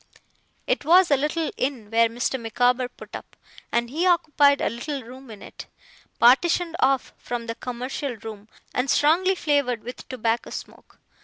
[0.65, 2.41] It was a little inn where Mr.
[2.41, 3.35] Micawber put up,
[3.71, 5.67] and he occupied a little room in it,
[6.17, 10.97] partitioned off from the commercial room, and strongly flavoured with tobacco smoke.